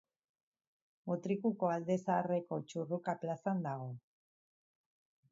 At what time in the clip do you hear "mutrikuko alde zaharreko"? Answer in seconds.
1.09-2.59